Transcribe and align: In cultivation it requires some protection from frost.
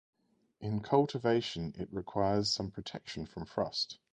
In 0.61 0.79
cultivation 0.79 1.75
it 1.77 1.93
requires 1.93 2.51
some 2.51 2.71
protection 2.71 3.27
from 3.27 3.45
frost. 3.45 3.99